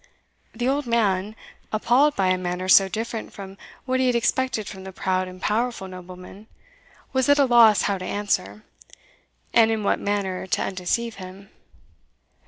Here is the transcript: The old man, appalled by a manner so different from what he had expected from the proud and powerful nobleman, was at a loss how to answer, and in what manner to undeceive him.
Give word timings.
The 0.55 0.67
old 0.67 0.87
man, 0.87 1.35
appalled 1.71 2.15
by 2.15 2.29
a 2.29 2.37
manner 2.39 2.67
so 2.67 2.89
different 2.89 3.33
from 3.33 3.55
what 3.85 3.99
he 3.99 4.07
had 4.07 4.15
expected 4.15 4.67
from 4.67 4.83
the 4.83 4.91
proud 4.91 5.27
and 5.27 5.39
powerful 5.39 5.87
nobleman, 5.87 6.47
was 7.13 7.29
at 7.29 7.37
a 7.37 7.45
loss 7.45 7.83
how 7.83 7.99
to 7.99 8.05
answer, 8.05 8.63
and 9.53 9.69
in 9.69 9.83
what 9.83 9.99
manner 9.99 10.47
to 10.47 10.61
undeceive 10.63 11.17
him. 11.17 11.51